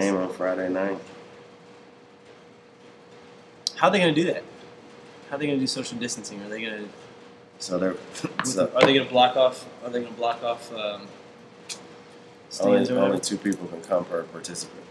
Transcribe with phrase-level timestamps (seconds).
[0.00, 0.98] game on Friday night.
[3.76, 4.42] How are they going to do that?
[5.28, 6.40] How are they going to do social distancing?
[6.42, 6.88] Are they going to?
[7.58, 7.96] So they're
[8.44, 9.66] so Are they going to block off?
[9.84, 11.08] Are they going to block off um,
[12.60, 14.82] only, only two people can come per participant.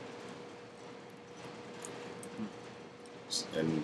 [3.56, 3.84] And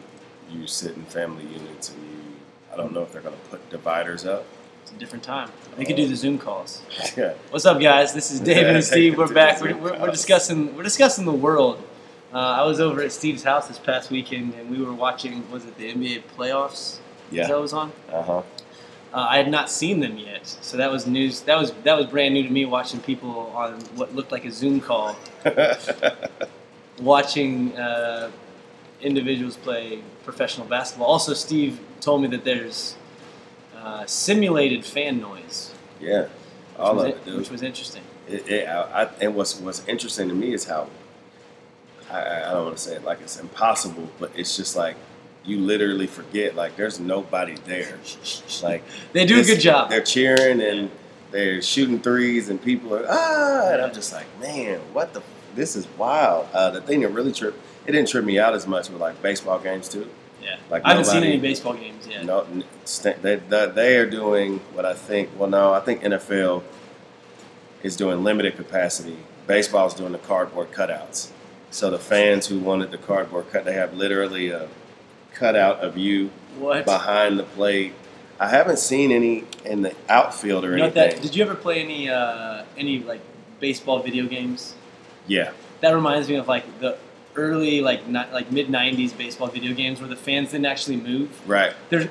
[0.52, 2.18] you sit in family units, and you.
[2.74, 4.46] I don't know if they're going to put dividers up.
[4.88, 5.52] It's a different time.
[5.76, 6.82] They could do the Zoom calls.
[7.18, 7.34] yeah.
[7.50, 8.14] What's up, guys?
[8.14, 9.18] This is David Yeah, and Steve.
[9.18, 9.60] We're back.
[9.60, 11.84] We're, we're, we're discussing we're discussing the world.
[12.34, 15.52] Uh, I was over at Steve's house this past weekend, and we were watching.
[15.52, 17.00] Was it the NBA playoffs?
[17.32, 17.48] Yeah.
[17.48, 17.92] that was on.
[18.10, 18.38] Uh huh.
[18.40, 18.44] Uh,
[19.30, 21.42] I had not seen them yet, so that was news.
[21.42, 22.64] That was that was brand new to me.
[22.64, 25.18] Watching people on what looked like a Zoom call,
[27.02, 28.32] watching uh,
[29.02, 31.08] individuals play professional basketball.
[31.08, 32.96] Also, Steve told me that there's
[33.88, 36.28] uh, simulated fan noise, yeah.
[36.78, 37.38] All was, of it, dude.
[37.38, 38.04] which was interesting.
[38.28, 40.90] It, it, I, I, and what's what's interesting to me is how
[42.12, 44.98] I, I I don't want to say it like it's impossible, but it's just like
[45.46, 47.98] you literally forget like there's nobody there.
[48.62, 49.90] Like They do a good job.
[49.90, 50.92] They're cheering and
[51.32, 55.22] they're shooting threes, and people are ah, and I'm just like, man, what the?
[55.56, 56.48] This is wild.
[56.54, 57.58] Uh, the thing that really tripped
[57.88, 60.10] it didn't trip me out as much with like baseball games too.
[60.48, 62.24] Yeah, Like I haven't seen any baseball games yet.
[62.24, 62.46] No,
[63.04, 65.30] they, they they are doing what I think.
[65.38, 66.64] Well, no, I think NFL
[67.84, 69.18] is doing limited capacity.
[69.46, 71.32] Baseball's doing the cardboard cutouts.
[71.70, 74.70] So the fans who wanted the cardboard cut, they have literally a
[75.34, 76.86] cutout of you What?
[76.86, 77.94] behind the plate.
[78.40, 81.10] I haven't seen any in the outfield or You anything.
[81.12, 83.20] that, did you ever play any uh, any like
[83.60, 84.76] baseball video games?
[85.28, 86.98] yeah, That reminds me of like the
[87.38, 91.30] early like not like mid '90s baseball video games where the fans didn't actually move.
[91.48, 91.74] right.
[91.90, 92.10] They're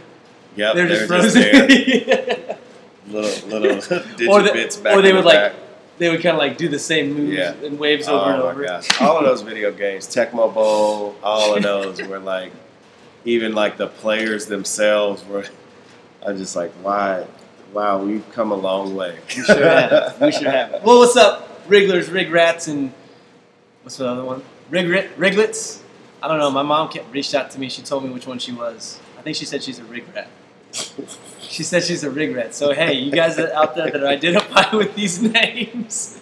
[0.56, 1.42] Yep, they're just they're frozen.
[1.42, 2.58] there.
[3.08, 5.55] little little digit or, the- bits back or they would the like back.
[5.98, 7.52] they would kind of like do the same moves Yeah.
[7.62, 8.61] and waves over and oh over.
[8.62, 9.01] my gosh!
[9.02, 12.52] All of those video games, Tecmo Bowl, all of those were like,
[13.27, 15.45] even like the players themselves were.
[16.27, 17.27] I'm just like, why?
[17.72, 19.18] Wow, we've come a long way.
[19.36, 20.20] We sure have.
[20.20, 20.70] We sure have.
[20.83, 22.92] Well, what's up, Wrigglers, Rig Rats, and
[23.83, 24.42] what's the other one?
[24.70, 25.80] Rig Riglets.
[26.22, 26.50] I don't know.
[26.50, 27.68] My mom kept, reached out to me.
[27.68, 28.98] She told me which one she was.
[29.18, 30.28] I think she said she's a Rig Rat.
[31.40, 32.54] She said she's a Rig Rat.
[32.54, 36.20] So hey, you guys out there that identify with these names,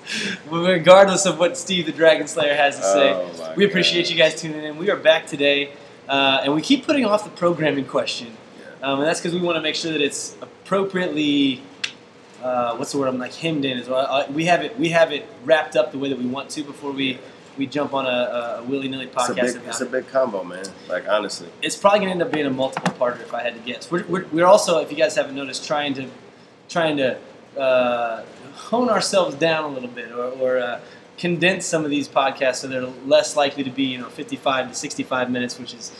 [0.48, 4.40] regardless of what Steve the Dragon Slayer has to say, Oh we appreciate you guys
[4.40, 4.76] tuning in.
[4.76, 5.72] We are back today,
[6.08, 8.36] uh, and we keep putting off the programming question.
[8.80, 8.92] Yeah.
[8.92, 11.62] Um, and that's because we want to make sure that it's appropriately,
[12.42, 14.06] uh, what's the word I'm like hemmed in as well.
[14.06, 16.62] Uh, we have it we have it wrapped up the way that we want to
[16.62, 17.18] before we,
[17.56, 18.08] we jump on a,
[18.60, 19.54] a willy nilly It's a podcast.
[19.54, 20.64] big, it's a big combo, man.
[20.88, 23.54] Like honestly, It's probably going to end up being a multiple parter if I had
[23.54, 23.90] to guess.
[23.90, 26.08] We're, we're, we're also, if you guys haven't noticed, trying to
[26.68, 27.18] trying to
[27.58, 30.80] uh, hone ourselves down a little bit or, or uh,
[31.18, 34.74] condense some of these podcasts so they're less likely to be you know 55 to
[34.74, 35.92] 65 minutes, which is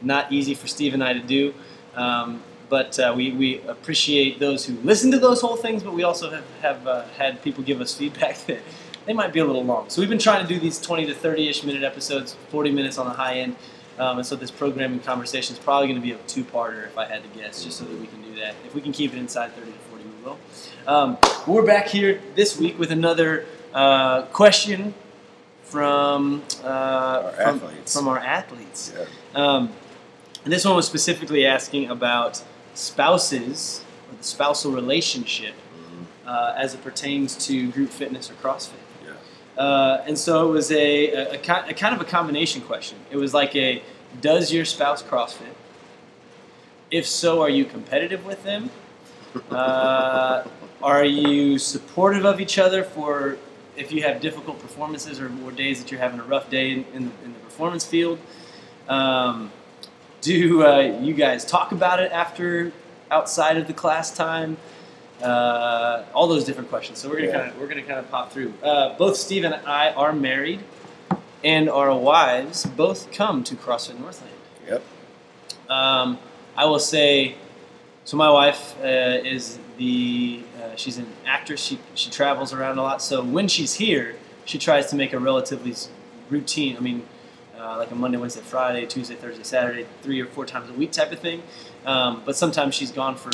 [0.00, 1.54] not easy for Steve and I to do.
[1.94, 6.04] Um, but uh, we, we appreciate those who listen to those whole things, but we
[6.04, 8.60] also have, have uh, had people give us feedback that
[9.06, 9.88] they might be a little long.
[9.88, 12.98] So we've been trying to do these 20 to 30 ish minute episodes, 40 minutes
[12.98, 13.56] on the high end.
[13.98, 16.96] Um, and so this programming conversation is probably going to be a two parter if
[16.96, 18.54] I had to guess, just so that we can do that.
[18.66, 20.38] If we can keep it inside 30 to 40, we will.
[20.86, 24.94] Um, we're back here this week with another uh, question
[25.64, 27.94] from, uh, from, athletes.
[27.96, 28.92] from our athletes.
[28.96, 29.04] yeah.
[29.34, 29.72] Um,
[30.44, 32.42] and this one was specifically asking about
[32.74, 36.28] spouses or the spousal relationship Mhm.
[36.28, 38.72] uh, as it pertains to group fitness or CrossFit.
[39.56, 42.98] Uh, and so it was a, a, a, a kind of a combination question.
[43.10, 43.82] It was like a
[44.20, 45.54] Does your spouse CrossFit?
[46.90, 48.70] If so, are you competitive with them?
[49.50, 50.46] Uh,
[50.82, 53.38] are you supportive of each other for
[53.76, 56.84] if you have difficult performances or, or days that you're having a rough day in,
[56.92, 58.18] in, the, in the performance field?
[58.88, 59.50] Um,
[60.20, 62.72] do uh, you guys talk about it after
[63.10, 64.56] outside of the class time?
[65.22, 66.98] Uh, all those different questions.
[66.98, 67.38] So we're gonna Yeah.
[67.38, 68.52] kind of we're gonna kind of pop through.
[68.62, 70.60] Uh, both Steve and I are married,
[71.44, 74.32] and our wives both come to CrossFit Northland.
[74.68, 74.82] Yep.
[75.68, 76.18] Um,
[76.56, 77.36] I will say,
[78.04, 78.86] so my wife uh,
[79.24, 81.62] is the uh, she's an actress.
[81.62, 83.00] She she travels around a lot.
[83.02, 85.74] So when she's here, she tries to make a relatively
[86.30, 86.76] routine.
[86.76, 87.06] I mean,
[87.58, 90.90] uh, like a Monday, Wednesday, Friday, Tuesday, Thursday, Saturday, three or four times a week
[90.92, 91.42] type of thing.
[91.86, 93.30] Um, but sometimes she's gone for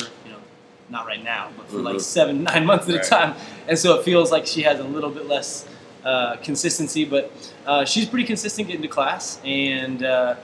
[0.89, 2.01] not right now, but for like Mhm.
[2.01, 3.05] seven, nine months at Right.
[3.05, 3.35] a time,
[3.67, 5.65] and so it feels like she has a little bit less
[6.03, 7.03] uh, consistency.
[7.05, 7.31] But
[7.65, 10.35] uh, she's pretty consistent getting to class, and uh,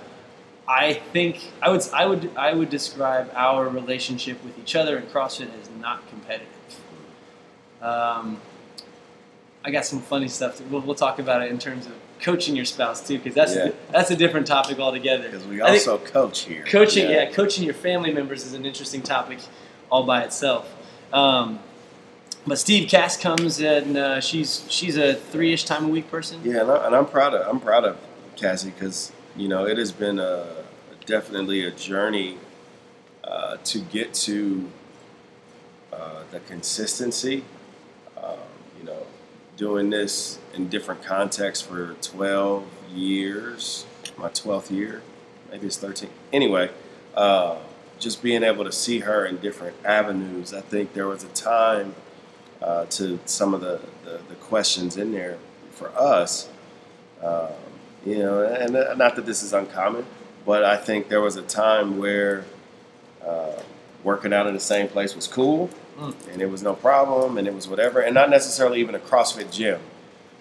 [0.67, 5.05] I think I would I would I would describe our relationship with each other in
[5.05, 6.47] CrossFit as not competitive.
[7.81, 8.39] Um,
[9.63, 10.57] I got some funny stuff.
[10.57, 13.55] To, we'll, we'll talk about it in terms of coaching your spouse too, because that's
[13.55, 13.69] Yeah.
[13.91, 15.23] that's a different topic altogether.
[15.29, 16.63] Because we also coach here.
[16.67, 17.31] coaching, yeah.
[17.31, 19.39] coaching your family members is an interesting topic
[19.95, 20.69] all by itself.
[21.13, 21.59] Um,
[22.45, 26.41] but Steve Cass comes and uh, she's she's a three-ish time a week person.
[26.43, 27.97] Yeah, and, I, I'm proud of I'm proud of
[28.35, 30.63] Cassie because you know it has been a
[31.05, 32.37] definitely a journey
[33.23, 34.69] uh, to get to
[35.93, 37.45] uh, the consistency.
[38.21, 38.37] Um,
[38.77, 39.07] you know,
[39.55, 43.85] doing this in different contexts for 12 years,
[44.17, 45.01] my 12th year,
[45.49, 46.09] maybe it's 13.
[46.33, 46.69] Anyway,
[47.15, 47.57] uh,
[48.05, 50.53] just being able to see her in different avenues.
[50.53, 51.95] I think there was a time
[52.61, 55.39] uh, to some of the, the, the questions in there
[55.71, 56.47] for us.
[57.23, 57.47] Um,
[58.05, 60.05] you know, and not that this is uncommon,
[60.45, 62.45] but I think there was a time where
[63.25, 63.59] uh,
[64.03, 66.13] working out in the same place was cool, Mm.
[66.33, 69.49] and it was no problem, and it was whatever, and not necessarily even a CrossFit
[69.49, 69.79] gym,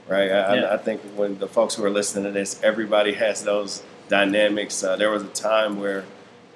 [0.08, 0.28] right?
[0.28, 0.62] I, Yeah.
[0.64, 4.82] I, I think when the folks who are listening to this, everybody has those dynamics.
[4.82, 6.04] Uh, there was a time where,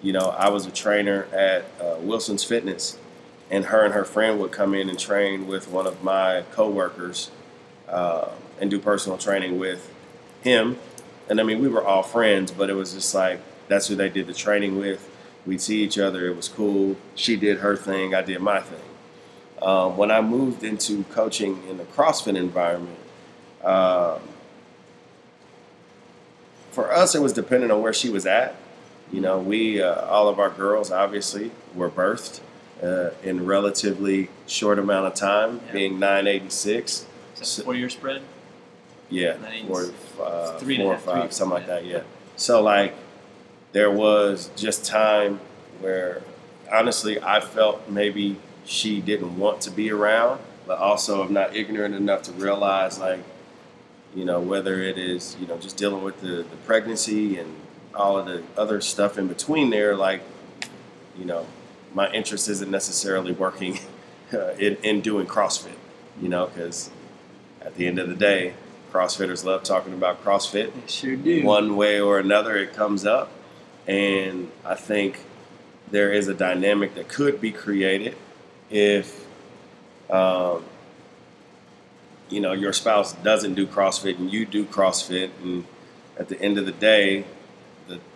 [0.02, 2.98] you know, I was a trainer at uh, Wilson's Fitness,
[3.50, 7.30] and her and her friend would come in and train with one of my coworkers
[7.88, 8.28] uh,
[8.60, 9.92] and do personal training with
[10.42, 10.78] him.
[11.28, 14.08] And I mean, we were all friends, but it was just like that's who they
[14.08, 15.08] did the training with.
[15.46, 16.26] We'd see each other.
[16.26, 16.96] It was cool.
[17.14, 18.14] She did her thing.
[18.14, 18.80] I did my thing.
[19.62, 22.98] Um, when I moved into coaching in the CrossFit environment,
[23.64, 24.20] um,
[26.70, 28.54] for us, it was dependent on where she was at.
[29.12, 32.40] You know, we uh, all of our girls obviously were birthed
[32.82, 35.72] uh, in relatively short amount of time, Yeah.
[35.72, 37.06] being 986.
[37.40, 38.22] Is that four-year spread?
[39.10, 39.86] Yeah, Nine, four,
[40.22, 41.86] uh, three four or half, five, three, something like that.
[41.86, 42.02] Yeah.
[42.36, 42.94] So like,
[43.72, 45.40] there was just time
[45.80, 46.20] where,
[46.70, 51.94] honestly, I felt maybe she didn't want to be around, but also I'm not ignorant
[51.94, 53.20] enough to realize like,
[54.14, 57.54] you know, whether it is you know just dealing with the, the pregnancy and
[57.94, 60.22] all of the other stuff in between there, like,
[61.18, 61.46] you know,
[61.94, 63.78] my interest isn't necessarily working
[64.32, 65.76] uh, in, in doing CrossFit,
[66.20, 66.90] you know, because
[67.60, 68.54] at the end of the day,
[68.92, 70.72] CrossFitters love talking about CrossFit.
[70.72, 71.44] They sure do.
[71.44, 73.30] One way or another, it comes up.
[73.86, 75.20] And I think
[75.90, 78.16] there is a dynamic that could be created
[78.70, 79.26] if,
[80.10, 80.64] um,
[82.28, 85.30] you know, your spouse doesn't do CrossFit and you do CrossFit.
[85.42, 85.64] And
[86.18, 87.24] at the end of the day,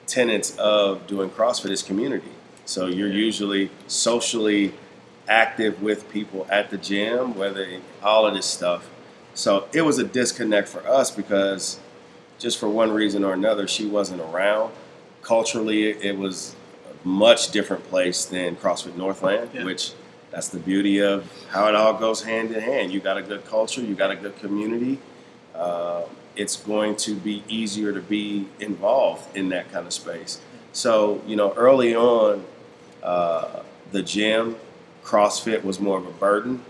[0.07, 2.31] tenets of doing CrossFit is community.
[2.65, 4.75] So you're usually socially
[5.29, 7.67] active with people at the gym, whether
[8.03, 8.89] all of this stuff.
[9.35, 11.81] So it was a disconnect for us because
[12.39, 14.73] just for one reason or another, she wasn't around.
[15.23, 16.55] Culturally, it was
[17.05, 19.65] a much different place than CrossFit Northland, Yeah.
[19.65, 19.93] which
[20.31, 22.93] that's the beauty of how it all goes hand in hand.
[22.93, 24.99] You got a good culture, you got a good community.
[25.55, 26.03] Uh,
[26.37, 30.41] it's going to be easier to be involved in that kind of space.
[30.73, 32.45] So, you know, early on,
[33.03, 34.57] uh, the gym,
[35.05, 36.63] CrossFit was more of a burden.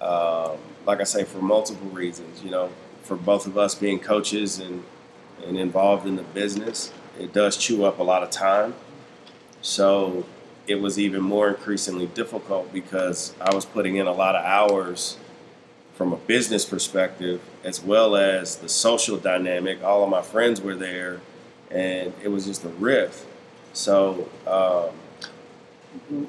[0.00, 2.42] Um, like I say, for multiple reasons.
[2.42, 2.70] You know,
[3.02, 4.84] for both of us being coaches and
[5.46, 8.74] and involved in the business, it does chew up a lot of time.
[9.62, 10.26] So
[10.66, 15.16] it was even more increasingly difficult because I was putting in a lot of hours
[15.98, 19.82] from a business perspective as well as the social dynamic.
[19.82, 21.20] All of my friends were there,
[21.72, 23.26] and it was just a riff.
[23.72, 26.28] So um,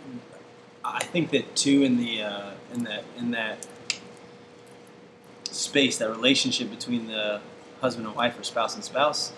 [0.83, 3.67] I think that too in the uh, in that in that
[5.51, 7.39] space, that relationship between the
[7.79, 9.31] husband and wife or spouse and spouse,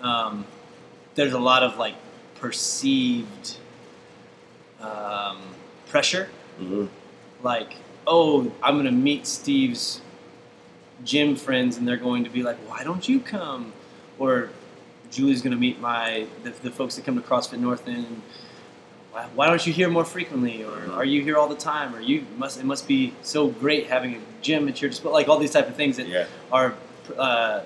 [0.00, 0.46] um,
[1.16, 1.94] there's a lot of like
[2.36, 3.56] perceived
[4.80, 5.38] um,
[5.88, 6.28] pressure.
[6.60, 6.88] mhm.
[7.42, 7.74] Like,
[8.06, 10.00] oh, I'm gonna meet Steve's
[11.04, 13.72] gym friends, and they're going to be like, why don't you come?
[14.18, 14.50] Or
[15.10, 18.06] Julie's gonna meet my the, the folks that come to CrossFit Northland.
[18.06, 18.22] And,
[19.12, 20.64] why, why don't you hear more frequently?
[20.64, 21.94] Or are you here all the time?
[21.94, 25.28] Or you must it must be so great having a gym at your disposal like
[25.28, 26.74] all these type of things that yeah, are
[27.18, 27.60] uh,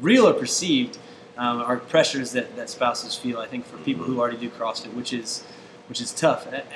[0.00, 0.98] real or perceived
[1.36, 4.92] um, are pressures that, that spouses feel i think for people who already do crossfit
[4.94, 5.44] which is
[5.88, 6.46] which is tough.
[6.46, 6.68] And, and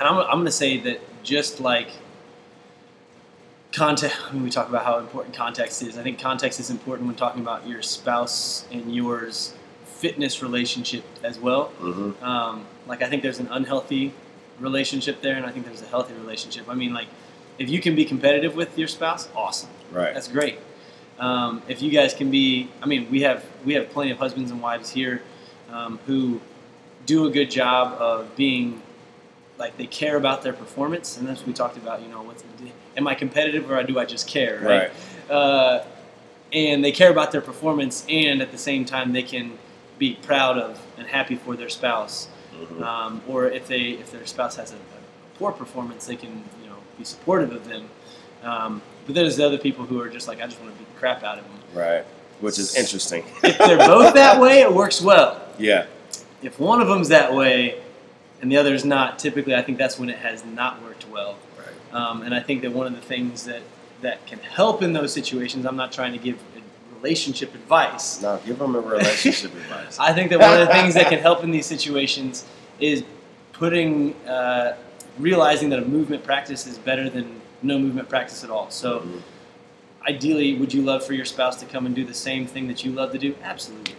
[0.00, 1.90] I'm, I'm going to say that just like
[3.72, 7.16] context when we talk about how important context is i think context is important when
[7.16, 9.54] talking about your spouse and yours
[9.84, 14.14] fitness relationship as well hmm um, like I think there's an unhealthy
[14.58, 16.68] relationship there, and I think there's a healthy relationship.
[16.68, 17.08] I mean, like
[17.58, 20.14] if you can be competitive with your spouse, awesome, right.
[20.14, 20.58] that's great.
[21.18, 24.50] Um, if you guys can be, I mean, we have we have plenty of husbands
[24.50, 25.22] and wives here
[25.70, 26.40] um, who
[27.06, 28.82] do a good job of being
[29.58, 32.02] like they care about their performance, and that's we talked about.
[32.02, 32.44] You know, what's
[32.96, 34.60] am I competitive or do I just care?
[34.60, 35.30] Right.
[35.30, 35.84] Uh,
[36.52, 39.58] and they care about their performance, and at the same time they can
[39.98, 42.28] be proud of and happy for their spouse.
[42.54, 42.82] Mhm.
[42.82, 46.68] Um, or if they if their spouse has a, a poor performance, they can you
[46.68, 47.88] know be supportive of them.
[48.42, 50.92] Um, but there's the other people who are just like I just want to beat
[50.92, 51.54] the crap out of them.
[51.74, 52.04] Right.
[52.40, 53.24] Which is interesting.
[53.42, 55.42] If they're both that way, it works well.
[55.58, 55.86] yeah.
[56.40, 57.80] If one of them's that way
[58.40, 61.36] and the other is not, typically I think that's when it has not worked well.
[61.58, 61.94] Right.
[61.94, 63.62] Um, and I think that one of the things that,
[64.02, 66.38] that can help in those situations, I'm not trying to give
[66.96, 68.20] relationship advice.
[68.22, 69.98] No, give them a relationship advice.
[69.98, 72.44] I think that one of the things that can help in these situations
[72.80, 73.04] is
[73.52, 74.76] putting, uh,
[75.18, 78.70] realizing that a movement practice is better than no movement practice at all.
[78.70, 79.22] So, Mhm.
[80.08, 82.84] ideally, would you love for your spouse to come and do the same thing that
[82.84, 83.34] you love to do?
[83.42, 83.94] Absolutely.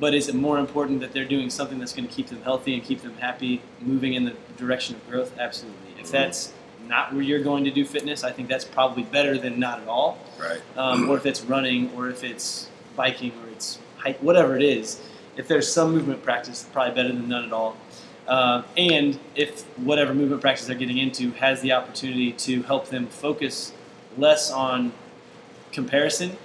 [0.00, 2.74] But is it more important that they're doing something that's going to keep them healthy
[2.74, 5.38] and keep them happy, moving in the direction of growth?
[5.38, 5.78] Absolutely.
[6.00, 6.12] If Mhm.
[6.12, 6.52] that's
[6.88, 9.88] not where you're going to do fitness, I think that's probably better than not at
[9.88, 10.18] all.
[10.40, 10.60] Right.
[10.76, 14.98] Um, or if it's running, or if it's biking, or it's hike, whatever it is.
[15.36, 17.76] If there's some movement practice, probably better than none at all.
[18.26, 23.06] Uh, and if whatever movement practice they're getting into has the opportunity to help them
[23.06, 23.72] focus
[24.16, 24.92] less on
[25.72, 26.36] comparison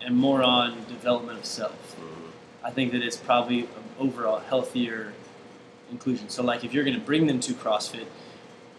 [0.00, 1.72] and more on development of self.
[2.64, 3.68] I think that it's probably an
[4.00, 5.12] overall healthier
[5.90, 6.30] inclusion.
[6.30, 8.06] So, like, if you're going to bring them to CrossFit,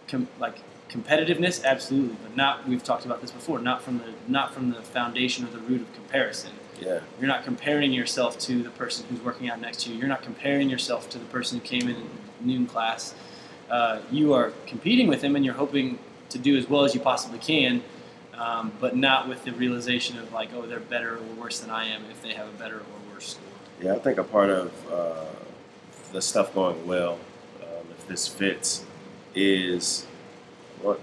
[0.08, 0.56] com- like
[0.88, 2.68] competitiveness, absolutely, but not.
[2.68, 3.60] We've talked about this before.
[3.60, 6.52] Not from the not from the foundation or the root of comparison.
[6.80, 7.00] Yeah.
[7.18, 9.96] You're not comparing yourself to the person who's working out next to you.
[9.96, 13.14] You're not comparing yourself to the person who came in noon class.
[13.70, 15.98] Uh, you are competing with them, and you're hoping
[16.30, 17.82] to do as well as you possibly can,
[18.34, 21.86] um, but not with the realization of like, oh, they're better or worse than I
[21.86, 23.38] am if they have a better or worse.
[23.80, 25.26] Yeah, I think a part of uh,
[26.12, 27.18] the stuff going well,
[27.62, 28.84] um, if this fits,
[29.34, 30.06] is
[30.80, 30.98] what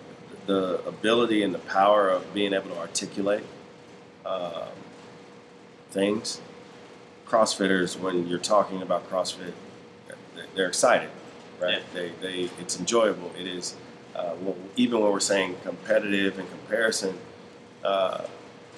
[0.48, 3.44] the ability and the power of being able to articulate
[4.26, 4.70] um,
[5.92, 6.42] things.
[7.28, 9.54] CrossFitters, when you're talking about CrossFit,
[10.56, 11.10] they're excited,
[11.62, 11.84] right?
[11.94, 13.32] They, they, it's enjoyable.
[13.40, 13.76] It is,
[14.16, 17.18] uh, well, even when we're saying competitive and comparison,
[17.84, 18.26] uh,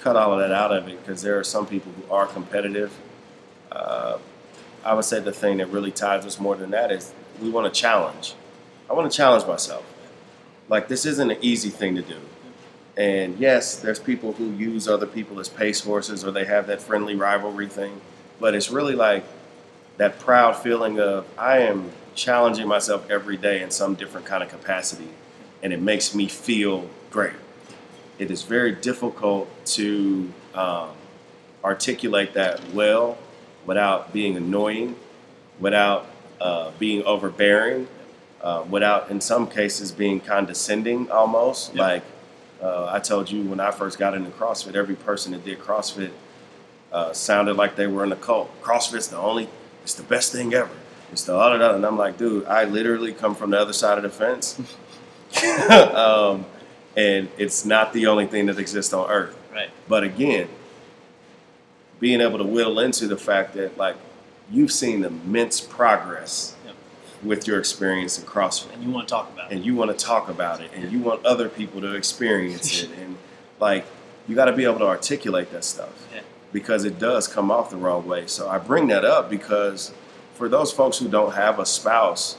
[0.01, 2.91] cut all of that out of it because there are some people who are competitive.
[3.75, 4.17] Uh,
[4.83, 7.71] I would say the thing that really ties us more than that is we want
[7.71, 8.35] to challenge.
[8.89, 9.83] I want to challenge myself.
[10.69, 12.19] Like this isn't an easy thing to do.
[12.97, 16.81] And yes, there's people who use other people as pace horses or they have that
[16.81, 17.99] friendly rivalry thing.
[18.39, 19.25] But it's really like
[19.97, 24.49] that proud feeling of I am challenging myself every day in some different kind of
[24.49, 25.09] capacity.
[25.61, 27.33] And it makes me feel great.
[28.17, 30.89] It is very difficult to um,
[31.63, 33.17] articulate that well
[33.65, 34.95] without being annoying,
[35.59, 36.07] without
[36.39, 37.87] uh, being overbearing,
[38.41, 41.73] uh, without, in some cases, being condescending almost.
[41.73, 41.81] Yeah.
[41.81, 42.03] Like
[42.61, 46.11] uh, I told you when I first got into CrossFit, every person that did CrossFit
[46.91, 48.49] uh, sounded like they were in a cult.
[48.61, 49.49] CrossFit's the only,
[49.83, 50.71] it's the best thing ever.
[51.11, 51.75] It's the other, other.
[51.75, 54.59] And I'm like, dude, I literally come from the other side of the fence.
[55.69, 56.45] um,
[56.95, 59.37] and it's not the only thing that exists on earth.
[59.51, 59.69] Right.
[59.87, 60.47] But again,
[61.99, 63.95] being able to will into the fact that like
[64.51, 66.75] you've seen immense progress Yep.
[67.23, 69.55] with your experience in CrossFit, And you want to talk about it.
[69.55, 72.89] and you want to talk about it, and you want other people to experience it,
[73.01, 73.17] and
[73.59, 73.85] like
[74.27, 76.21] you got to be able to articulate that stuff Yeah.
[76.51, 78.27] because it does come off the wrong way.
[78.27, 79.91] So I bring that up because
[80.35, 82.37] for those folks who don't have a spouse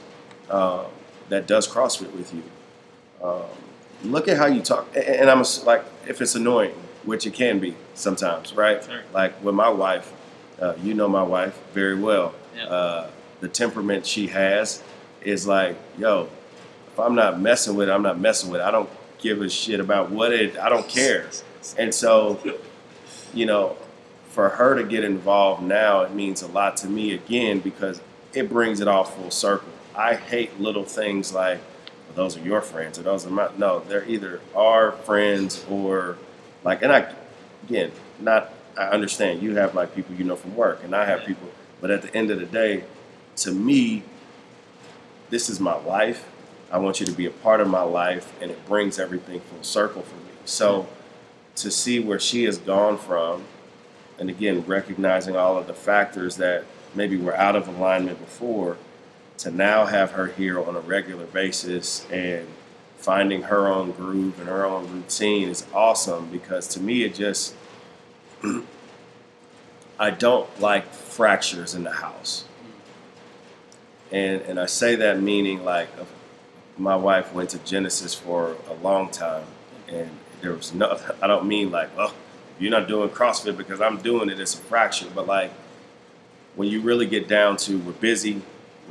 [0.49, 0.83] uh,
[1.29, 2.43] that does CrossFit with you,
[3.23, 3.41] um,
[4.03, 4.87] look at how you talk.
[4.95, 6.75] And I'm like, if it's annoying,
[7.07, 8.83] which it can be sometimes, right?
[8.83, 9.01] Sure.
[9.13, 10.13] Like with my wife,
[10.61, 12.35] uh, you know my wife very well.
[12.55, 12.65] Yeah.
[12.65, 13.09] Uh,
[13.39, 14.83] the temperament she has
[15.21, 16.27] is like, yo,
[16.91, 18.63] if I'm not messing with it, I'm not messing with it.
[18.65, 20.57] I don't give a shit about what it.
[20.57, 21.29] I don't care.
[21.77, 22.39] And so,
[23.33, 23.77] you know,
[24.29, 28.01] for her to get involved now, it means a lot to me again because
[28.33, 29.69] it brings it all full circle.
[29.95, 31.59] I hate little things like,
[32.07, 33.49] well, those are your friends or those are my.
[33.57, 36.17] No, they're either our friends or
[36.67, 37.09] like, and I,
[37.63, 41.21] again, not, I understand you have like people you know from work and I have
[41.21, 41.27] Yeah.
[41.27, 42.83] people, but at the end of the day,
[43.37, 44.03] to me,
[45.29, 46.27] this is my life.
[46.69, 49.63] I want you to be a part of my life, and it brings everything full
[49.63, 50.31] circle for me.
[50.43, 50.87] So,
[51.55, 53.45] to see where she has gone from,
[54.19, 58.75] and again, recognizing all of the factors that maybe were out of alignment before,
[59.37, 62.47] to now have her here on a regular basis and
[62.97, 67.55] finding her own groove and her own routine is awesome because to me, it just,
[69.99, 72.45] I don't like fractures in the house.
[74.11, 75.89] And, and I say that meaning like
[76.77, 79.43] my wife went to Genesis for a long time,
[79.87, 80.09] and
[80.41, 80.99] there was no.
[81.21, 82.13] I don't mean like, well,
[82.59, 84.39] You're not doing CrossFit because I'm doing it.
[84.39, 85.09] It's a fraction.
[85.13, 85.51] But like
[86.55, 88.41] when you really get down to we're busy,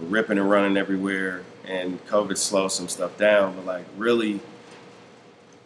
[0.01, 3.55] we're ripping and running everywhere, and COVID slowed some stuff down.
[3.57, 4.41] But like really,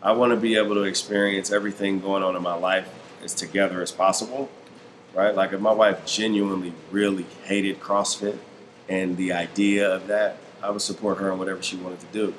[0.03, 2.89] I want to be able to experience everything going on in my life
[3.23, 4.51] as together as possible.
[5.15, 5.35] Right?
[5.35, 8.39] Like if my wife genuinely really hated CrossFit
[8.89, 12.35] and the idea of that, I would support her in whatever she wanted to do.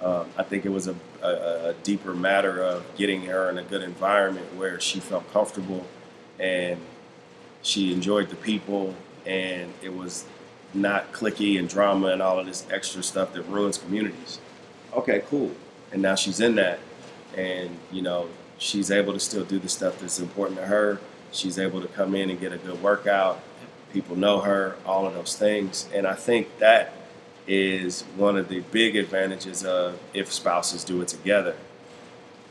[0.00, 3.62] Um, I think it was a, a, a, deeper matter of getting her in a
[3.62, 5.86] good environment where she felt comfortable
[6.38, 6.78] and
[7.62, 8.94] she enjoyed the people
[9.24, 10.26] and it was
[10.74, 14.40] not clicky and drama and all of this extra stuff that ruins communities.
[14.92, 15.52] Okay, cool.
[15.92, 16.78] And now she's in that
[17.36, 18.28] and, you know,
[18.58, 21.00] she's able to still do the stuff that's important to her.
[21.32, 23.40] She's able to come in and get a good workout.
[23.92, 25.88] People know her, all of those things.
[25.94, 26.92] And I think that
[27.46, 31.56] is one of the big advantages of if spouses do it together.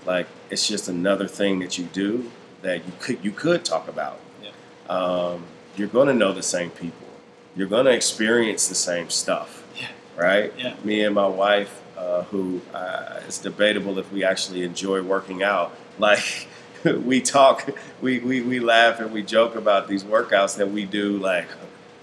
[0.06, 4.20] Like it's just another thing that you do that you could you could talk about.
[4.42, 4.52] Yeah.
[4.90, 5.44] Um,
[5.76, 7.08] you're going to know the same people.
[7.56, 9.64] You're going to experience the same stuff.
[9.80, 9.88] Yeah.
[10.18, 10.54] Right.
[10.58, 10.76] Yeah.
[10.84, 15.76] Me and my wife, uh, who uh, it's debatable if we actually enjoy working out.
[16.00, 16.48] Like
[16.84, 17.70] we talk,
[18.02, 21.20] we, we we laugh and we joke about these workouts that we do.
[21.20, 21.48] Like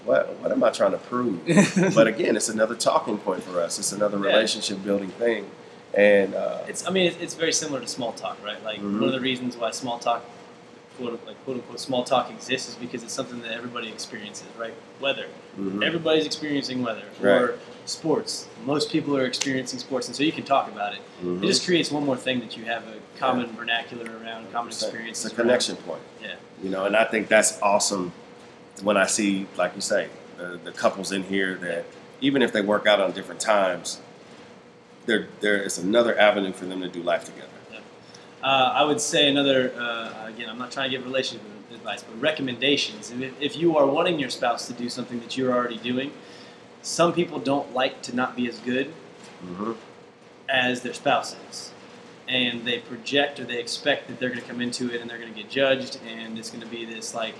[0.05, 1.41] what what am I trying to prove?
[1.93, 3.77] but again, it's another talking point for us.
[3.79, 4.27] It's another Yeah.
[4.27, 5.51] relationship building thing,
[5.93, 8.63] and uh, It's, I mean, it's, it's very similar to small talk, right?
[8.63, 8.93] Like Mhm.
[9.01, 10.23] one of the reasons why small talk,
[10.97, 14.73] quote like quote unquote small talk exists is because it's something that everybody experiences, right?
[14.99, 15.83] Weather, mhm.
[15.85, 17.41] everybody's experiencing weather, Right.
[17.41, 18.47] or sports.
[18.65, 20.99] Most people are experiencing sports, and so you can talk about it.
[21.23, 21.43] Mhm.
[21.43, 25.25] It just creates one more thing that you have a common vernacular around, common experience.
[25.25, 26.01] It's a connection point.
[26.21, 26.35] Yeah.
[26.63, 28.13] You know, and I think that's awesome
[28.83, 30.07] when I see, like you say,
[30.37, 31.85] the, the couples in here that
[32.19, 33.99] even if they work out on different times,
[35.05, 37.47] there there is another avenue for them to do life together.
[38.43, 42.19] Uh, I would say another, uh, again, I'm not trying to give relationship advice, but
[42.19, 43.11] recommendations.
[43.11, 46.11] If, if you are wanting your spouse to do something that you're already doing,
[46.81, 48.93] some people don't like to not be as good
[49.43, 49.71] Mm-hmm.
[50.49, 51.71] as their spouse is.
[52.27, 55.17] And they project or they expect that they're going to come into it and they're
[55.17, 57.33] going to get judged, and it's going to be this like,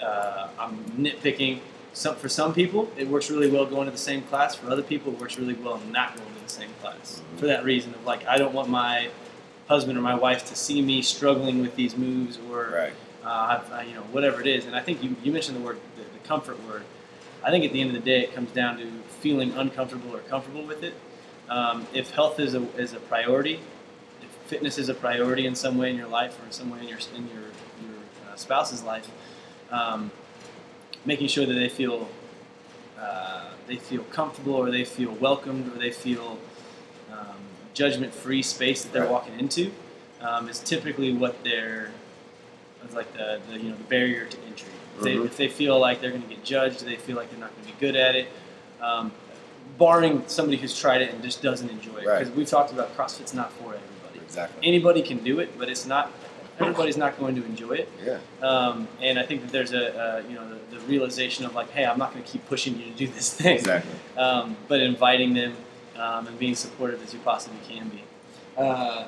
[0.00, 1.60] uh, I'm nitpicking.
[1.92, 4.56] Some, for some people, it works really well going to the same class.
[4.56, 7.22] For other people, it works really well not going to the same class.
[7.36, 7.38] Mhm.
[7.38, 9.08] For that reason of like, I don't want my
[9.68, 12.92] husband or my wife to see me struggling with these moves or Right.
[13.24, 14.64] uh, I- you know whatever it is.
[14.66, 16.82] And I think you, you mentioned the word the, the comfort word.
[17.42, 18.86] I think at the end of the day, it comes down to
[19.20, 20.94] feeling uncomfortable or comfortable with it.
[21.48, 23.60] Um, if health is a, is a priority,
[24.22, 26.80] if fitness is a priority in some way in your life or in some way
[26.80, 27.98] in your in your your
[28.32, 29.08] uh, spouse's life,
[29.70, 30.10] um,
[31.04, 32.08] making sure that they feel
[32.98, 36.38] uh, they feel comfortable or they feel welcomed or they feel
[37.84, 39.10] um, judgment-free space that they're Right.
[39.10, 39.70] walking into
[40.20, 41.90] um, is typically what they're
[42.84, 44.68] it's like the, the you know the barrier to entry.
[44.96, 45.26] If, they, Mhm.
[45.26, 47.66] if they feel like they're going to get judged, they feel like they're not going
[47.66, 48.28] to be good at it.
[48.80, 49.10] Um,
[49.76, 52.18] barring somebody who's tried it and just doesn't enjoy it, Right.
[52.20, 54.20] because we've talked about CrossFit's not for everybody.
[54.24, 54.66] Exactly.
[54.66, 56.12] Anybody can do it, but it's not.
[56.60, 57.88] Everybody's not going to enjoy it.
[58.04, 58.18] Yeah.
[58.40, 61.70] Um, and I think that there's a, uh, you know the, the realization of like,
[61.72, 63.92] hey, I'm not going to keep pushing you to do this thing, Exactly.
[64.16, 65.56] um, but inviting them
[65.98, 68.02] um, and being supportive as you possibly can be.
[68.56, 69.06] Uh,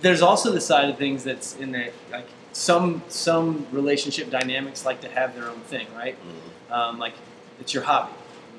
[0.00, 5.00] there's also the side of things that's in there, like some some relationship dynamics like
[5.02, 6.16] to have their own thing, right?
[6.70, 6.74] Mhm.
[6.74, 7.14] Um, like
[7.60, 8.12] it's your hobby.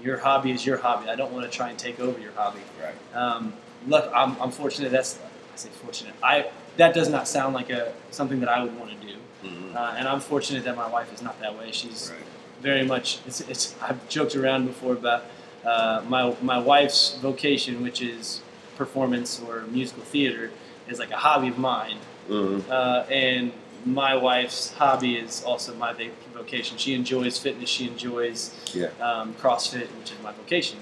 [0.04, 1.10] Your hobby is your hobby.
[1.10, 2.60] I don't want to try and take over your hobby.
[2.82, 3.15] Right.
[3.15, 3.54] Um,
[3.88, 4.91] look, I'm, I'm fortunate.
[4.91, 5.17] That's
[5.54, 6.13] I say fortunate.
[6.24, 9.15] I that does not sound like a something that I would want to do.
[9.43, 9.76] Mhm.
[9.76, 11.71] Uh, and I'm fortunate that my wife is not that way.
[11.71, 12.21] She's Right.
[12.62, 13.19] very much.
[13.26, 15.26] It's, it's I've joked around before about
[15.65, 18.41] uh, my my wife's vocation, which is
[18.78, 20.52] performance or musical theater,
[20.88, 21.97] is like a hobby of mine.
[22.30, 22.69] Mhm.
[22.69, 23.52] Uh, and
[23.86, 25.91] my wife's hobby is also my
[26.34, 26.78] vocation.
[26.78, 27.69] She enjoys fitness.
[27.69, 28.89] She enjoys Yeah.
[29.02, 30.78] um, CrossFit, which is my vocation.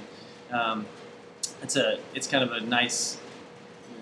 [0.51, 0.85] Um,
[1.61, 3.17] it's a it's kind of a nice.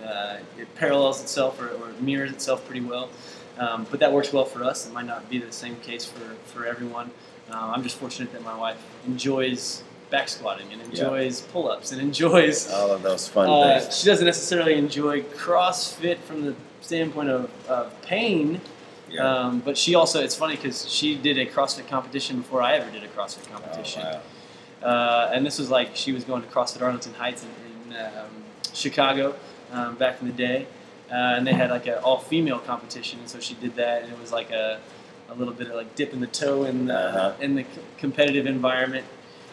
[0.04, 3.10] Uh, it parallels itself or, or mirrors itself pretty well,
[3.58, 4.86] um, but that works well for us.
[4.86, 7.10] It might not be the same case for for everyone.
[7.52, 10.88] Uh, I'm just fortunate that my wife enjoys back squatting and Yeah.
[11.06, 13.98] enjoys pull ups and enjoys All of those fun uh, things.
[14.00, 18.62] she doesn't necessarily enjoy CrossFit from the standpoint of, of pain,
[19.10, 19.22] Yeah.
[19.28, 22.90] um, but she also, it's funny because she did a CrossFit competition before I ever
[22.92, 24.04] did a CrossFit Oh, competition.
[24.04, 24.22] wow.
[24.88, 28.12] uh, and this was like she was going to CrossFit Arlington Heights in, in um,
[28.74, 29.36] Chicago
[29.74, 30.68] um, back in the day.
[31.10, 34.12] Uh, and they had like an all female competition, and so she did that, and
[34.12, 34.78] it was like a,
[35.30, 37.32] a little bit of like dipping the toe in the, Uh-huh.
[37.40, 37.68] in the c-
[37.98, 39.06] competitive environment,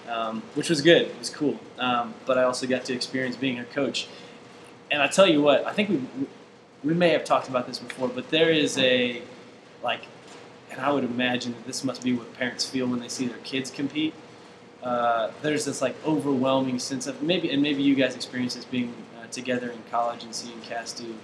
[0.08, 1.02] um, which was good.
[1.02, 1.58] It was cool.
[1.78, 4.08] Um, but I also got to experience being her coach.
[4.90, 6.02] And I tell you what, I think we,
[6.82, 9.22] we may have talked about this before, but there is a
[9.82, 10.02] like,
[10.70, 13.38] and I would imagine that this must be what parents feel when they see their
[13.38, 14.14] kids compete.
[14.82, 18.92] Uh, there's this like overwhelming sense of maybe, and maybe you guys experience this being
[19.18, 21.14] uh, together in college and seeing Cass do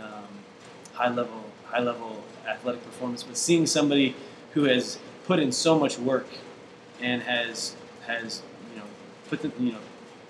[0.00, 0.28] um,
[0.92, 4.14] high level, high level athletic performance, but seeing somebody
[4.52, 6.26] who has put in so much work
[7.00, 7.74] and has
[8.10, 8.42] has
[8.72, 8.86] you know
[9.28, 9.78] put the you know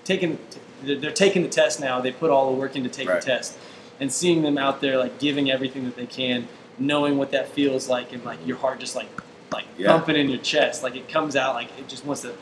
[0.03, 0.37] taken
[0.83, 2.01] they're taking the test now.
[2.01, 3.21] They put all the work in to take Right.
[3.21, 3.57] the test,
[3.99, 6.47] and seeing them out there like giving everything that they can,
[6.79, 9.09] knowing what that feels like, and like your heart just like
[9.51, 9.87] like Yeah.
[9.91, 12.33] pumping in your chest, like it comes out like it just wants to.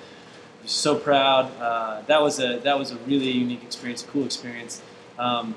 [0.66, 1.52] So proud.
[1.60, 4.82] Uh, that was a that was a really unique experience, a cool experience.
[5.18, 5.56] Um,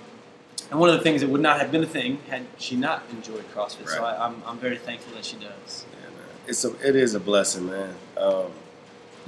[0.70, 3.02] and one of the things that would not have been a thing had she not
[3.10, 3.88] enjoyed CrossFit.
[3.88, 4.14] So Right.
[4.18, 5.84] I, I'm, I'm very thankful that she does.
[5.92, 6.26] Yeah, man.
[6.46, 7.94] It's a, it is a blessing, man.
[8.16, 8.46] Um,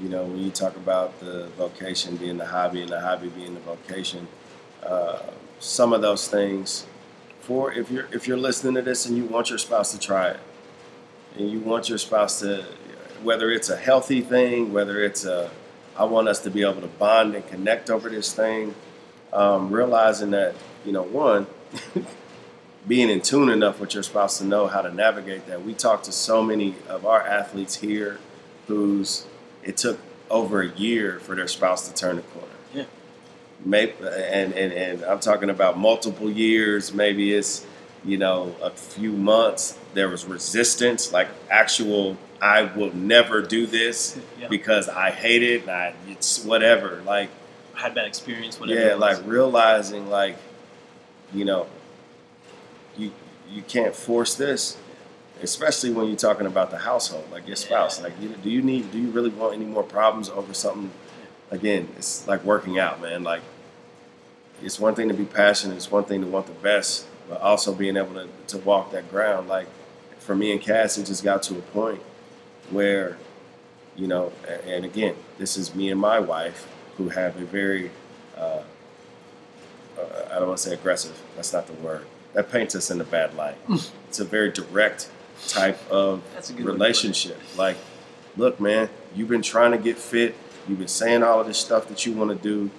[0.01, 3.55] you know, when you talk about the vocation being the hobby and the hobby being
[3.55, 4.27] the vocation,
[4.83, 5.19] uh,
[5.61, 6.87] some of those things.
[7.41, 10.31] For if you're if you're listening to this and you want your spouse to try
[10.31, 10.41] it,
[11.37, 12.65] and you want your spouse to,
[13.23, 15.51] whether it's a healthy thing, whether it's a,
[15.97, 18.75] I want us to be able to bond and connect over this thing,
[19.33, 20.55] um, realizing that
[20.85, 21.47] you know one.
[22.87, 25.65] being in tune enough with your spouse to know how to navigate that.
[25.65, 28.19] We talk to so many of our athletes here
[28.67, 29.27] whose
[29.65, 29.99] it took
[30.31, 32.49] over a year for their spouse to turn the corner.
[32.73, 32.85] Yeah.
[33.65, 36.93] Maybe, and, and, and I'm talking about multiple years.
[36.93, 37.67] Maybe it's,
[38.05, 39.79] you know, a few months.
[39.95, 44.49] There was resistance, like actual, I will never do this Yeah.
[44.49, 45.63] because I hate it.
[45.63, 47.01] And I, it's whatever.
[47.07, 47.31] Like,
[47.77, 48.89] I Had bad experience, whatever.
[48.89, 50.37] yeah, like realizing like,
[51.33, 51.67] you know,
[52.97, 53.11] you
[53.51, 54.77] you can't force this,
[55.45, 58.03] especially when you're talking about the household, like your spouse.
[58.03, 58.91] Like, you, do you need?
[58.91, 60.91] Do you really want any more problems over something?
[61.51, 63.23] Again, it's like working out, man.
[63.23, 63.43] Like,
[64.63, 65.77] it's one thing to be passionate.
[65.77, 69.11] It's one thing to want the best, but also being able to to walk that
[69.11, 69.49] ground.
[69.49, 69.69] Like,
[70.19, 72.01] for me and Cass, it just got to a point
[72.71, 73.17] where,
[73.95, 74.33] you know,
[74.67, 77.91] and again, this is me and my wife who have a very
[78.37, 78.63] uh,
[79.99, 81.21] uh, I don't want to say aggressive.
[81.37, 82.07] That's not the word.
[82.33, 83.57] That paints us in a bad light.
[84.09, 85.09] it's a very direct
[85.49, 86.83] type of That's a good way to put it.
[86.83, 87.41] relationship.
[87.57, 87.77] Like,
[88.37, 90.35] look, man, you've been trying to get fit.
[90.69, 92.71] You've been saying all of this stuff that you want to do.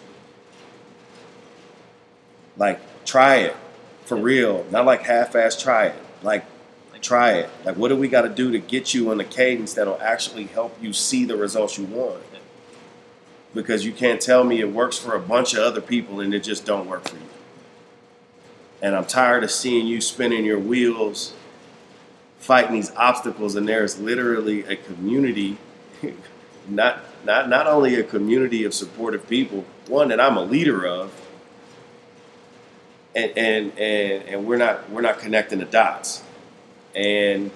[2.57, 3.55] Like, try it
[4.05, 4.65] for real.
[4.71, 5.95] Not like half-ass try it.
[6.23, 6.45] Like,
[7.01, 7.49] try it.
[7.63, 10.45] Like, what do we got to do to get you on the cadence that'll actually
[10.45, 12.23] help you see the results you want?
[13.55, 16.43] because you can't tell me it works for a bunch of other people and it
[16.43, 17.21] just don't work for you.
[18.81, 21.33] And I'm tired of seeing you spinning your wheels,
[22.45, 25.57] fighting these obstacles, and there's literally a community,
[26.69, 31.11] not not not only a community of supportive people, one that I'm a leader of,
[33.15, 36.21] and and and, and we're not we're not connecting the dots.
[36.95, 37.49] And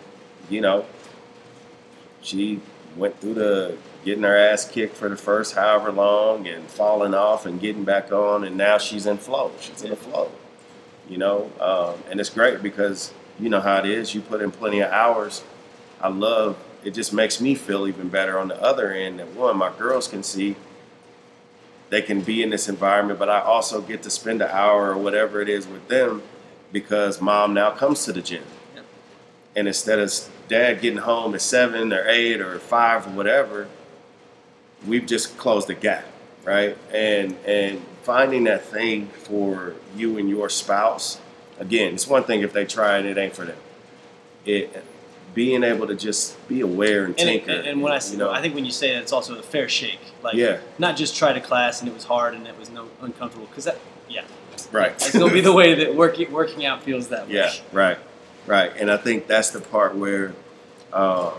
[0.50, 0.86] you know,
[2.22, 2.60] she
[2.98, 7.46] went through the getting her ass kicked for the first however long and falling off
[7.46, 10.32] and getting back on and now she's in flow she's in a flow
[11.10, 14.52] you know um, and it's great because you know how it is you put in
[14.52, 15.44] plenty of hours
[16.02, 19.58] i love it just makes me feel even better on the other end that one
[19.58, 20.56] my girls can see
[21.90, 24.98] they can be in this environment but i also get to spend an hour or
[24.98, 26.22] whatever it is with them
[26.72, 28.44] because mom now comes to the gym
[28.76, 28.86] Yep.
[29.56, 30.12] and instead of
[30.48, 33.68] dad getting home at seven or eight or five or whatever,
[34.88, 36.04] we've just closed the gap,
[36.44, 36.76] right?
[36.92, 41.20] And and finding that thing for you and your spouse,
[41.60, 43.58] again, it's one thing if they try and it ain't for them.
[44.46, 44.84] It
[45.36, 47.52] being able to just be aware and And, tinker.
[47.52, 49.44] and, and when I, you know, I think when you say that, it's also a
[49.44, 50.00] fair shake.
[50.24, 50.58] Like, Yeah.
[50.80, 53.46] not just try to class and it was hard and it was no uncomfortable.
[53.46, 53.78] Because that,
[54.10, 54.24] yeah,
[54.72, 57.36] right, that's gonna be the way that working working out feels that way.
[57.36, 58.00] Yeah, right,
[58.48, 58.72] right.
[58.78, 60.34] And I think that's the part where,
[60.94, 61.32] um,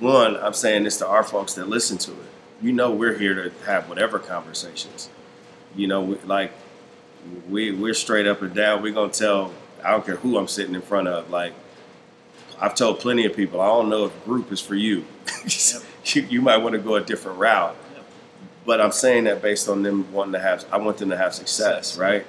[0.00, 2.16] one, I'm saying this to our folks that listen to it.
[2.60, 5.08] You know, we're here to have whatever conversations.
[5.76, 6.52] You know, we, like
[7.48, 8.82] we we're straight up and down.
[8.82, 9.52] We're gonna tell.
[9.84, 11.30] I don't care who I'm sitting in front of.
[11.30, 11.54] Like
[12.60, 15.04] I've told plenty of people, I don't know if group is for you.
[16.06, 17.76] you, you might want to go a different route.
[17.94, 18.04] Yep.
[18.64, 20.64] But I'm saying that based on them wanting to have.
[20.70, 21.98] I want them to have success, Success.
[21.98, 22.26] right?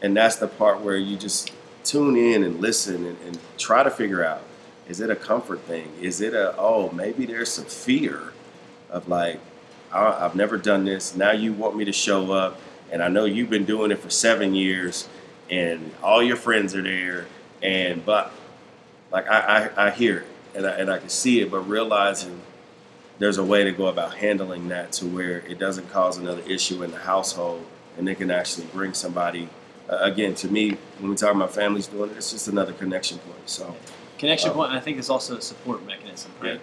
[0.00, 1.52] And that's the part where you just
[1.84, 4.42] tune in and listen and, and try to figure out
[4.88, 5.90] is it a comfort thing?
[6.00, 8.32] Is it a, oh, maybe there's some fear
[8.90, 9.40] of like,
[9.92, 11.14] I've never done this.
[11.14, 12.60] Now you want me to show up,
[12.92, 15.08] and I know you've been doing it for seven years,
[15.50, 17.26] and all your friends are there,
[17.62, 18.32] and but
[19.10, 22.40] like I, I, I hear it and I, and I can see it, but realizing
[23.18, 26.82] there's a way to go about handling that to where it doesn't cause another issue
[26.82, 27.66] in the household,
[27.98, 29.48] and it can actually bring somebody
[29.88, 33.18] uh, again, to me, when we talk about families doing it, it's just another connection
[33.18, 33.48] point.
[33.48, 33.74] So
[34.18, 36.60] Connection Um, point, and I think it's also a support mechanism, right?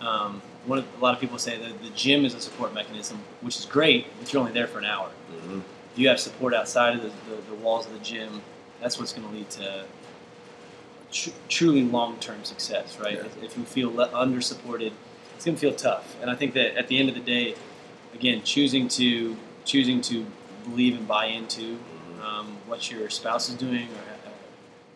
[0.00, 3.18] Um, one of, a lot of people say that the gym is a support mechanism,
[3.42, 5.10] which is great, but you're only there for an hour.
[5.46, 5.62] mhm.
[5.92, 8.42] If you have support outside of the, the, the walls of the gym,
[8.80, 9.84] that's what's going to lead to
[11.12, 13.14] tr- truly long-term success, right?
[13.14, 13.26] Yeah.
[13.26, 14.92] If, if you feel le- under-supported,
[15.36, 16.16] it's going to feel tough.
[16.20, 17.54] And I think that at the end of the day,
[18.14, 20.26] again, choosing to choosing to
[20.68, 21.78] believe and buy into
[22.22, 24.30] um, what your spouse is doing, or uh,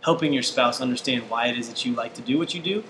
[0.02, 2.84] helping your spouse understand why it is that you like to do what you do,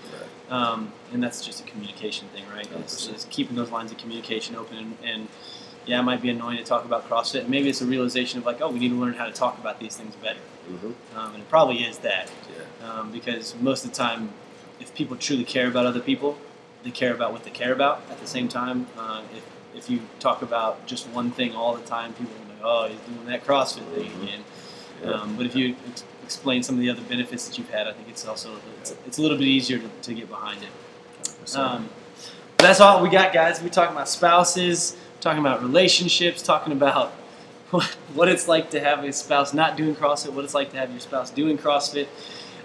[0.49, 2.67] um, and that's just a communication thing, right?
[2.79, 3.13] It's 100%.
[3.13, 4.77] just keeping those lines of communication open.
[4.77, 5.27] And, and
[5.85, 7.41] yeah, it might be annoying to talk about CrossFit.
[7.41, 9.57] And maybe it's a realization of like, oh, we need to learn how to talk
[9.57, 10.39] about these things better.
[10.69, 10.93] Mhm.
[11.15, 12.29] Um, and it probably is that
[12.81, 12.89] Yeah.
[12.89, 14.29] um, because most of the time,
[14.79, 16.37] if people truly care about other people,
[16.83, 18.01] they care about what they care about.
[18.09, 19.43] At the same time, uh, if
[19.75, 22.87] if you talk about just one thing all the time, people will be like, oh,
[22.87, 24.43] he's doing that CrossFit thing again.
[25.03, 25.11] Yeah.
[25.11, 25.75] Um, but if you
[26.29, 29.17] explain some of the other benefits that you've had, I think it's also it's, it's
[29.17, 31.55] a little bit easier to, to get behind it.
[31.55, 31.89] Um,
[32.59, 33.63] that's all we got, guys.
[33.63, 37.09] We're talking about spouses, talking about relationships, talking about
[37.71, 40.77] what, what it's like to have a spouse not doing CrossFit, what it's like to
[40.77, 42.07] have your spouse doing CrossFit.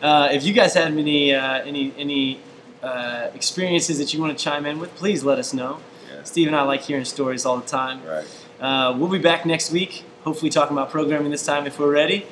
[0.03, 2.41] Uh, if you guys have any uh, any any
[2.83, 5.81] uh, experiences that you want to chime in with, please let us know.
[6.13, 6.23] yeah.
[6.25, 8.05] Steve and I like hearing stories all the time.
[8.05, 8.27] Right.
[8.61, 12.27] Uh, we'll be back next week, hopefully talking about programming this time if we're ready.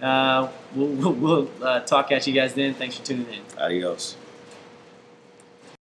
[0.00, 2.74] Uh, we'll we'll, uh, talk at you guys then.
[2.74, 3.58] Thanks for tuning in.
[3.58, 4.16] Adios.